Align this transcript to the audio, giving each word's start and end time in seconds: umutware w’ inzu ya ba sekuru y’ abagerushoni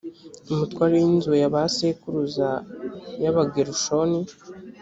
umutware 0.51 0.93
w’ 1.01 1.05
inzu 1.09 1.31
ya 1.41 1.49
ba 1.53 1.63
sekuru 1.75 2.19
y’ 3.23 3.25
abagerushoni 3.31 4.19